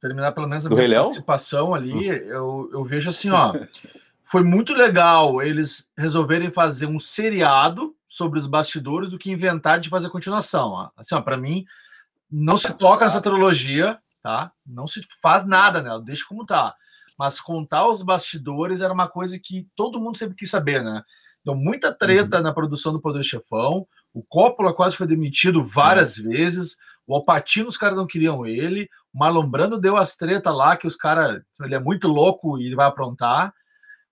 terminar 0.00 0.32
pelo 0.32 0.48
menos 0.48 0.66
a 0.66 0.68
Do 0.68 0.74
minha 0.74 0.82
Rei 0.86 0.90
Leão? 0.94 1.04
participação 1.04 1.74
ali, 1.74 2.06
eu, 2.08 2.68
eu 2.72 2.84
vejo 2.84 3.08
assim, 3.08 3.30
ó. 3.30 3.52
Foi 4.24 4.42
muito 4.42 4.72
legal 4.72 5.42
eles 5.42 5.90
resolverem 5.98 6.50
fazer 6.50 6.86
um 6.86 6.98
seriado 6.98 7.94
sobre 8.06 8.38
os 8.38 8.46
bastidores 8.46 9.10
do 9.10 9.18
que 9.18 9.30
inventar 9.30 9.78
de 9.80 9.88
fazer 9.88 10.08
continuação. 10.10 10.68
ó. 10.70 10.90
Assim, 10.96 11.20
para 11.22 11.36
mim, 11.36 11.64
não 12.30 12.56
se 12.56 12.72
toca 12.74 13.04
nessa 13.04 13.20
trilogia, 13.20 13.98
tá? 14.22 14.52
Não 14.66 14.86
se 14.86 15.00
faz 15.20 15.44
nada 15.44 15.82
nela, 15.82 16.00
deixa 16.00 16.24
como 16.26 16.46
tá. 16.46 16.74
Mas 17.18 17.40
contar 17.40 17.88
os 17.88 18.02
bastidores 18.02 18.80
era 18.80 18.92
uma 18.92 19.08
coisa 19.08 19.38
que 19.38 19.68
todo 19.76 20.00
mundo 20.00 20.16
sempre 20.16 20.36
quis 20.36 20.50
saber, 20.50 20.82
né? 20.82 21.02
Deu 21.44 21.54
muita 21.54 21.92
treta 21.92 22.40
na 22.40 22.52
produção 22.52 22.92
do 22.92 23.00
Poder 23.00 23.24
Chefão. 23.24 23.86
O 24.14 24.22
Coppola 24.22 24.74
quase 24.74 24.96
foi 24.96 25.06
demitido 25.06 25.64
várias 25.64 26.16
vezes. 26.16 26.76
O 27.06 27.14
Alpatino, 27.14 27.68
os 27.68 27.76
caras 27.76 27.96
não 27.96 28.06
queriam 28.06 28.46
ele. 28.46 28.88
O 29.12 29.18
Marlon 29.18 29.48
Brando 29.48 29.80
deu 29.80 29.96
as 29.96 30.16
tretas 30.16 30.54
lá, 30.54 30.76
que 30.76 30.86
os 30.86 30.96
caras. 30.96 31.42
Ele 31.60 31.74
é 31.74 31.80
muito 31.80 32.06
louco 32.08 32.58
e 32.58 32.66
ele 32.66 32.76
vai 32.76 32.86
aprontar. 32.86 33.52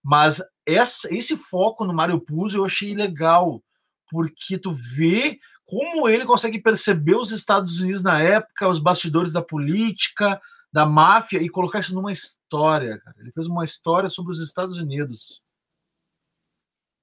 Mas 0.03 0.43
essa, 0.67 1.15
esse 1.15 1.37
foco 1.37 1.85
no 1.85 1.95
Mário 1.95 2.21
Puzo 2.21 2.59
eu 2.59 2.65
achei 2.65 2.95
legal, 2.95 3.63
porque 4.11 4.59
tu 4.59 4.73
vê 4.73 5.39
como 5.67 6.09
ele 6.09 6.25
consegue 6.25 6.59
perceber 6.59 7.15
os 7.15 7.31
Estados 7.31 7.81
Unidos 7.81 8.03
na 8.03 8.21
época, 8.21 8.69
os 8.69 8.81
bastidores 8.81 9.33
da 9.33 9.41
política, 9.41 10.41
da 10.73 10.87
máfia, 10.87 11.39
e 11.43 11.49
colocar 11.49 11.81
isso 11.81 11.95
numa 11.95 12.13
história. 12.13 12.99
Cara. 12.99 13.17
Ele 13.21 13.33
fez 13.33 13.47
uma 13.47 13.65
história 13.65 14.09
sobre 14.09 14.31
os 14.33 14.41
Estados 14.41 14.79
Unidos. 14.79 15.43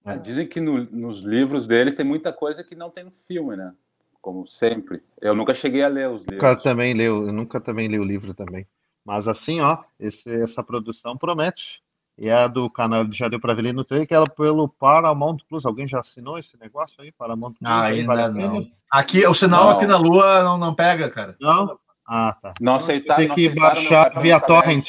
É, 0.05 0.17
Dizem 0.17 0.47
que 0.47 0.61
no- 0.61 0.85
nos 0.85 1.21
livros 1.21 1.67
dele 1.67 1.91
tem 1.91 2.05
muita 2.05 2.31
coisa 2.31 2.63
que 2.63 2.75
não 2.75 2.89
tem 2.89 3.03
no 3.03 3.11
filme, 3.11 3.55
né? 3.57 3.73
Como 4.21 4.47
sempre. 4.47 5.03
Eu 5.21 5.35
nunca 5.35 5.53
cheguei 5.53 5.83
a 5.83 5.87
ler 5.87 6.09
os 6.09 6.21
Nunca 6.21 6.47
livros. 6.49 6.63
também 6.63 6.93
leu, 6.93 7.27
eu 7.27 7.33
nunca 7.33 7.59
também 7.59 7.87
li 7.87 7.99
o 7.99 8.03
livro 8.03 8.33
também. 8.33 8.65
Mas 9.03 9.27
assim, 9.27 9.59
ó, 9.61 9.77
esse- 9.99 10.29
essa 10.41 10.63
produção 10.63 11.17
promete. 11.17 11.81
E 12.17 12.29
é 12.29 12.33
a 12.33 12.47
do 12.47 12.69
canal 12.71 13.03
de 13.05 13.15
Já 13.15 13.27
Deu 13.27 13.39
Pra 13.39 13.53
Ver 13.53 13.71
no 13.73 13.83
trailer, 13.83 14.07
que 14.07 14.13
ela 14.13 14.27
pelo 14.27 14.67
Paramount 14.67 15.37
Plus. 15.47 15.63
Alguém 15.65 15.85
já 15.85 15.99
assinou 15.99 16.37
esse 16.39 16.57
negócio 16.57 16.99
aí? 17.01 17.11
Paramount 17.11 17.51
Plus? 17.51 17.61
Ah, 17.63 17.83
aí, 17.83 17.99
ainda 17.99 18.15
vale 18.15 18.33
não. 18.47 18.71
Aqui, 18.91 19.25
o 19.27 19.33
sinal 19.35 19.65
Não. 19.65 19.77
aqui 19.77 19.85
na 19.85 19.97
Lua 19.97 20.41
não, 20.43 20.57
não 20.57 20.73
pega, 20.73 21.09
cara. 21.11 21.35
Não? 21.39 21.77
Ah, 22.07 22.35
tá. 22.41 22.53
Não 22.61 22.75
aceitaram. 22.75 23.17
Tem 23.19 23.27
não 23.27 23.35
que 23.35 23.49
baixar 23.49 23.89
cartão 24.05 24.23
via 24.23 24.39
torrent. 24.39 24.87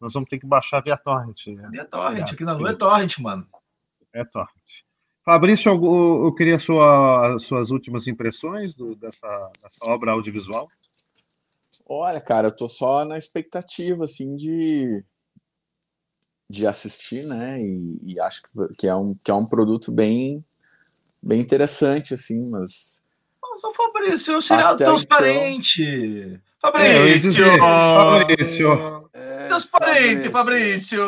Nós 0.00 0.12
vamos 0.12 0.28
ter 0.28 0.38
que 0.38 0.46
baixar 0.46 0.82
via 0.82 0.96
torrent. 0.96 1.38
É, 1.46 1.78
É 1.78 1.84
torrent, 1.84 2.32
aqui 2.32 2.44
na 2.44 2.52
Lua 2.52 2.70
é 2.70 2.74
torrent, 2.74 3.18
mano. 3.18 3.46
é 4.12 4.24
torrent. 4.24 4.50
Fabrício, 5.24 5.70
eu, 5.70 6.24
eu 6.26 6.34
queria 6.34 6.58
sua, 6.58 7.36
suas 7.38 7.70
últimas 7.70 8.06
impressões 8.06 8.74
do- 8.74 8.94
dessa, 8.96 9.50
dessa 9.62 9.78
obra 9.90 10.12
audiovisual. 10.12 10.68
Olha, 11.88 12.20
cara, 12.20 12.48
eu 12.48 12.54
tô 12.54 12.68
só 12.68 13.04
na 13.04 13.16
expectativa, 13.16 14.04
assim, 14.04 14.34
de, 14.36 15.04
de 16.50 16.66
assistir, 16.66 17.26
né? 17.26 17.60
E, 17.60 17.98
e 18.02 18.20
acho 18.20 18.42
que, 18.42 18.48
que, 18.78 18.86
é 18.88 18.94
um, 18.94 19.14
que 19.22 19.30
é 19.30 19.34
um 19.34 19.48
produto 19.48 19.92
bem, 19.92 20.44
bem 21.22 21.40
interessante, 21.40 22.12
assim, 22.14 22.40
mas 22.48 23.04
Nossa, 23.56 23.72
Fabrício, 23.72 24.38
o 24.38 24.54
Até 24.54 24.84
transparente. 24.84 25.82
É, 26.74 26.98
eu 26.98 27.08
ia 27.08 27.20
Fabrício! 27.22 27.58
Fabrício. 27.58 29.10
É, 29.14 29.46
Transparente, 29.48 30.30
Fabrício. 30.30 31.02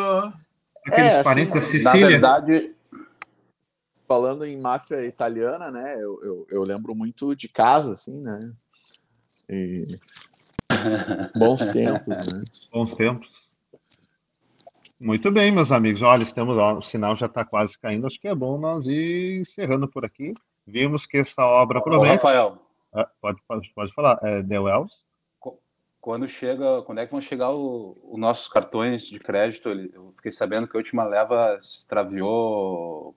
É, 0.91 1.19
assim, 1.19 1.83
Na 1.83 1.91
verdade, 1.91 2.73
falando 4.07 4.45
em 4.45 4.59
máfia 4.59 5.05
italiana, 5.05 5.69
né? 5.69 5.95
Eu, 5.95 6.19
eu, 6.23 6.47
eu 6.49 6.63
lembro 6.63 6.95
muito 6.95 7.35
de 7.35 7.47
casa, 7.47 7.93
assim, 7.93 8.19
né? 8.19 8.51
E... 9.47 9.85
Bons 11.37 11.67
tempos, 11.67 12.07
né? 12.07 12.41
Bons 12.71 12.95
tempos. 12.95 13.47
Muito 14.99 15.31
bem, 15.31 15.51
meus 15.51 15.71
amigos. 15.71 16.01
Olha, 16.01 16.23
estamos, 16.23 16.57
ó, 16.57 16.77
o 16.77 16.81
sinal 16.81 17.15
já 17.15 17.27
está 17.27 17.45
quase 17.45 17.77
caindo. 17.77 18.07
Acho 18.07 18.19
que 18.19 18.27
é 18.27 18.33
bom 18.33 18.57
nós 18.57 18.85
ir 18.85 19.39
encerrando 19.39 19.87
por 19.87 20.03
aqui. 20.03 20.33
Vimos 20.69 21.05
que 21.05 21.17
essa 21.17 21.43
obra 21.45 21.79
ô, 21.79 21.81
promete. 21.83 22.15
Rafael, 22.17 22.57
Ah, 22.93 23.09
pode, 23.21 23.41
pode, 23.47 23.71
pode 23.73 23.93
falar. 23.93 24.19
É 24.23 24.41
The 24.43 24.59
Wells. 24.59 24.93
quando 26.01 26.27
chega, 26.27 26.81
quando 26.83 26.99
é 26.99 27.05
que 27.05 27.11
vão 27.11 27.21
chegar 27.21 27.51
os 27.51 28.17
nossos 28.17 28.47
cartões 28.47 29.05
de 29.05 29.19
crédito? 29.19 29.69
Eu 29.69 30.13
fiquei 30.15 30.31
sabendo 30.31 30.67
que 30.67 30.77
a 30.77 30.79
última 30.79 31.03
leva 31.03 31.57
extraviou 31.61 33.15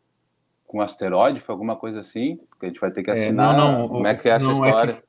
com 0.66 0.78
um 0.78 0.80
asteroide, 0.80 1.40
foi 1.40 1.52
alguma 1.52 1.76
coisa 1.76 2.00
assim, 2.00 2.38
que 2.58 2.66
a 2.66 2.68
gente 2.68 2.80
vai 2.80 2.90
ter 2.90 3.02
que 3.02 3.10
É, 3.10 3.12
assinar. 3.12 3.54
não, 3.54 3.78
não, 3.80 3.88
Como 3.88 4.06
é 4.06 4.14
que 4.14 4.28
é 4.28 4.32
essa 4.32 4.44
não 4.44 4.64
é 4.64 4.68
história? 4.68 4.94
que- 4.94 5.02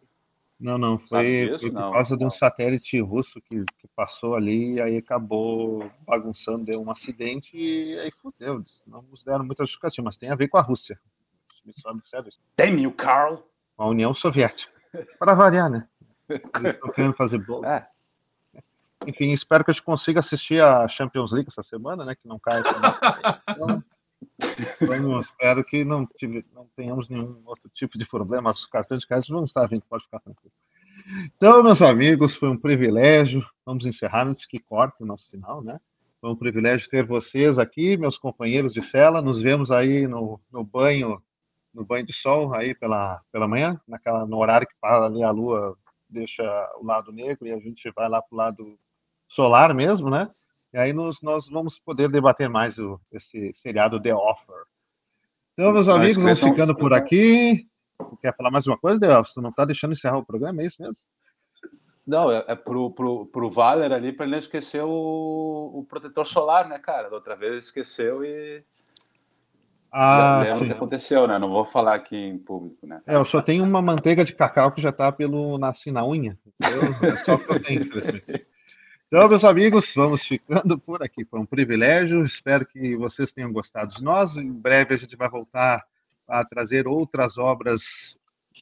Não, 0.59 0.77
não, 0.77 0.99
foi, 0.99 1.57
foi 1.59 1.71
por 1.71 1.73
Não, 1.73 1.91
causa 1.91 2.15
de 2.15 2.23
um 2.23 2.27
não. 2.27 2.29
satélite 2.29 2.99
russo 3.01 3.41
que, 3.41 3.63
que 3.79 3.87
passou 3.95 4.35
ali 4.35 4.73
e 4.75 4.81
aí 4.81 4.97
acabou 4.97 5.89
bagunçando, 6.05 6.63
deu 6.65 6.81
um 6.81 6.89
acidente 6.91 7.57
e 7.57 7.97
aí 7.99 8.11
fudeu. 8.11 8.61
Não 8.85 9.01
nos 9.01 9.23
deram 9.23 9.43
muita 9.45 9.63
justificativa, 9.63 10.03
mas 10.05 10.15
tem 10.15 10.29
a 10.29 10.35
ver 10.35 10.47
com 10.47 10.57
a 10.57 10.61
Rússia. 10.61 10.97
Damn 12.57 12.79
you, 12.79 12.91
Carl! 12.91 13.43
A 13.77 13.87
União 13.87 14.13
Soviética. 14.13 14.71
Para 15.19 15.33
variar, 15.33 15.69
né? 15.69 15.87
Eles 16.29 16.73
estão 16.73 16.91
querendo 16.91 17.13
fazer 17.15 17.37
bolo. 17.39 17.65
É. 17.65 17.87
Enfim, 19.07 19.31
espero 19.31 19.63
que 19.65 19.71
a 19.71 19.73
gente 19.73 19.83
consiga 19.83 20.19
assistir 20.19 20.61
a 20.63 20.87
Champions 20.87 21.31
League 21.31 21.49
essa 21.49 21.61
semana, 21.67 22.05
né? 22.05 22.15
Que 22.15 22.27
não 22.27 22.39
caia. 22.39 22.63
Então, 23.49 23.83
espero 25.19 25.63
que 25.63 25.83
não, 25.83 26.05
tive- 26.17 26.45
não 26.53 26.67
tenhamos 26.75 27.09
nenhum 27.09 27.41
outro 27.45 27.69
tipo 27.73 27.97
de 27.97 28.05
problema. 28.07 28.49
Os 28.49 28.65
cartões 28.65 29.01
de 29.01 29.07
crédito 29.07 29.33
vão 29.33 29.43
estar 29.43 29.65
vindo, 29.67 29.83
pode 29.89 30.03
ficar 30.05 30.19
tranquilo. 30.19 30.53
Então, 31.35 31.61
meus 31.63 31.81
amigos, 31.81 32.33
foi 32.35 32.47
um 32.49 32.57
privilégio. 32.57 33.45
Vamos 33.65 33.85
encerrar 33.85 34.27
antes 34.27 34.45
que 34.45 34.59
corte 34.59 35.01
o 35.03 35.05
nosso 35.05 35.29
final, 35.29 35.61
né? 35.61 35.79
Foi 36.21 36.29
um 36.29 36.35
privilégio 36.35 36.89
ter 36.89 37.05
vocês 37.05 37.57
aqui, 37.59 37.97
meus 37.97 38.17
companheiros 38.17 38.71
de 38.71 38.79
cela. 38.81 39.21
Nos 39.21 39.41
vemos 39.41 39.69
aí 39.71 40.07
no, 40.07 40.39
no 40.51 40.63
banho, 40.63 41.21
no 41.73 41.85
banho 41.85 42.05
de 42.05 42.13
sol 42.13 42.53
aí 42.55 42.75
pela, 42.75 43.21
pela 43.31 43.47
manhã, 43.47 43.79
naquela, 43.87 44.25
no 44.25 44.37
horário 44.37 44.67
que 44.67 44.75
para 44.79 45.05
ali 45.05 45.23
a 45.23 45.31
lua 45.31 45.75
deixa 46.07 46.43
o 46.79 46.85
lado 46.85 47.11
negro 47.11 47.47
e 47.47 47.51
a 47.51 47.59
gente 47.59 47.89
vai 47.91 48.07
lá 48.07 48.21
para 48.21 48.33
o 48.33 48.37
lado 48.37 48.79
solar 49.27 49.73
mesmo, 49.73 50.09
né? 50.09 50.29
E 50.71 50.77
aí 50.77 50.93
nos, 50.93 51.21
nós 51.21 51.47
vamos 51.47 51.79
poder 51.79 52.09
debater 52.09 52.49
mais 52.49 52.77
o, 52.77 52.99
esse 53.11 53.51
seriado 53.53 54.01
The 54.01 54.13
Offer. 54.13 54.63
Então, 55.53 55.71
meus 55.71 55.85
Não 55.85 55.95
amigos, 55.95 56.17
vamos 56.17 56.39
ficando 56.39 56.75
por 56.75 56.93
aqui. 56.93 57.67
Quer 58.21 58.35
falar 58.35 58.51
mais 58.51 58.65
uma 58.65 58.77
coisa, 58.77 58.99
Delcio? 58.99 59.35
Tu 59.35 59.41
não 59.41 59.51
está 59.51 59.65
deixando 59.65 59.91
encerrar 59.91 60.17
o 60.17 60.25
programa, 60.25 60.61
é 60.61 60.65
isso 60.65 60.81
mesmo? 60.81 61.01
Não, 62.05 62.31
é, 62.31 62.43
é 62.47 62.55
pro, 62.55 62.91
pro, 62.91 63.27
pro 63.27 63.49
Valer 63.49 63.91
ali 63.93 64.11
para 64.11 64.25
ele 64.25 64.33
não 64.33 64.39
esquecer 64.39 64.83
o, 64.83 65.71
o 65.73 65.85
protetor 65.87 66.25
solar, 66.25 66.67
né, 66.67 66.77
cara? 66.79 67.09
Da 67.09 67.15
outra 67.15 67.35
vez 67.35 67.51
ele 67.51 67.59
esqueceu 67.59 68.25
e 68.25 68.63
Ah, 69.95 70.41
lembra 70.43 70.63
o 70.63 70.65
que 70.65 70.71
aconteceu, 70.71 71.27
né? 71.27 71.37
Não 71.37 71.49
vou 71.49 71.65
falar 71.65 71.93
aqui 71.93 72.15
em 72.15 72.35
público, 72.35 72.87
né? 72.87 72.99
É, 73.05 73.15
eu 73.15 73.23
só 73.23 73.43
tenho 73.43 73.63
uma 73.63 73.79
manteiga 73.79 74.23
de 74.23 74.33
cacau 74.33 74.71
que 74.71 74.81
já 74.81 74.89
está 74.89 75.11
pelo 75.11 75.55
nasci 75.59 75.91
na 75.91 76.03
unha. 76.03 76.35
É 76.59 77.15
só 77.17 77.35
o 77.35 77.39
que 77.39 77.51
eu 77.51 77.61
tenho, 77.61 77.81
infelizmente. 77.83 78.47
Então, 79.05 79.27
meus 79.27 79.43
amigos, 79.43 79.93
vamos 79.95 80.23
ficando 80.23 80.79
por 80.79 81.03
aqui. 81.03 81.23
Foi 81.25 81.39
um 81.39 81.45
privilégio. 81.45 82.23
Espero 82.23 82.65
que 82.65 82.95
vocês 82.97 83.29
tenham 83.29 83.53
gostado 83.53 83.93
de 83.93 84.03
nós. 84.03 84.35
Em 84.35 84.51
breve 84.51 84.95
a 84.95 84.97
gente 84.97 85.15
vai 85.15 85.29
voltar 85.29 85.85
a 86.27 86.43
trazer 86.43 86.87
outras 86.87 87.37
obras 87.37 88.15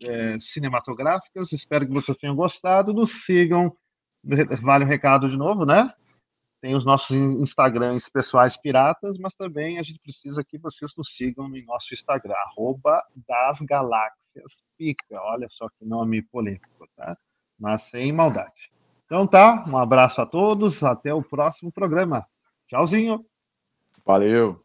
é, 0.05 0.37
cinematográficas. 0.37 1.53
Espero 1.53 1.87
que 1.87 1.93
vocês 1.93 2.17
tenham 2.17 2.35
gostado. 2.35 2.93
Nos 2.93 3.23
sigam. 3.23 3.73
Vale 4.61 4.83
o 4.83 4.87
recado 4.87 5.29
de 5.29 5.37
novo, 5.37 5.65
né? 5.65 5.93
Tem 6.61 6.75
os 6.75 6.85
nossos 6.85 7.09
Instagrams 7.09 8.07
pessoais 8.07 8.55
piratas, 8.55 9.17
mas 9.17 9.33
também 9.33 9.79
a 9.79 9.81
gente 9.81 9.99
precisa 9.99 10.43
que 10.43 10.59
vocês 10.59 10.91
nos 10.95 11.15
sigam 11.15 11.49
no 11.49 11.65
nosso 11.65 11.91
Instagram, 11.91 12.35
arroba 12.45 13.03
das 13.27 13.59
galáxias 13.61 14.61
pica. 14.77 15.19
Olha 15.21 15.47
só 15.49 15.67
que 15.69 15.83
nome 15.83 16.21
polêmico, 16.21 16.87
tá? 16.95 17.17
Mas 17.59 17.81
sem 17.89 18.11
maldade. 18.11 18.71
Então 19.05 19.25
tá, 19.25 19.65
um 19.67 19.77
abraço 19.77 20.21
a 20.21 20.25
todos, 20.25 20.81
até 20.83 21.11
o 21.11 21.23
próximo 21.23 21.71
programa. 21.71 22.27
Tchauzinho. 22.67 23.25
Valeu. 24.05 24.63